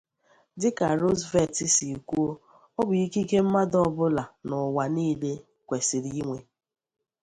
Dị 0.59 0.69
ka 0.77 0.87
Roosevelt 1.01 1.53
si 1.75 1.87
kwuo, 2.07 2.31
ọ 2.79 2.81
bụ 2.87 2.93
ikike 3.05 3.37
mmadụ 3.45 3.77
ọ 3.87 3.89
bụla 3.95 4.23
n'ụwa 4.47 4.83
niile 4.93 5.31
kwesiri 5.67 6.09
inwe. 6.21 6.39